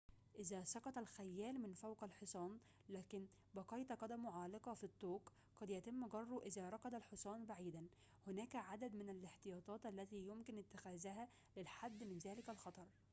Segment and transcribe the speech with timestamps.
[0.39, 2.57] إذا سقط الخيّال من فوق الحصان
[2.89, 7.87] لكن بقيت قدمه عالقة في الطوق قد يتم جره إذا ركض الحصان بعيداً
[8.27, 11.27] هناك عدد من الاحتياطات التي يمكن اتخاذها
[11.57, 12.87] للحد من ذلك الخطر